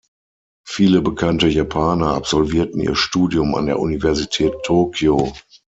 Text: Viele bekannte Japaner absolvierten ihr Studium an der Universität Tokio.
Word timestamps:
Viele 0.67 0.99
bekannte 1.03 1.47
Japaner 1.47 2.15
absolvierten 2.15 2.79
ihr 2.81 2.95
Studium 2.95 3.53
an 3.53 3.67
der 3.67 3.77
Universität 3.77 4.53
Tokio. 4.63 5.31